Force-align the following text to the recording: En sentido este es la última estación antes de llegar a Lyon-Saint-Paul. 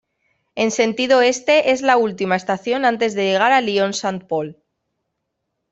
En 0.55 0.71
sentido 0.71 1.21
este 1.21 1.69
es 1.73 1.83
la 1.83 1.95
última 1.95 2.35
estación 2.35 2.85
antes 2.85 3.13
de 3.13 3.25
llegar 3.25 3.51
a 3.51 3.61
Lyon-Saint-Paul. 3.61 4.57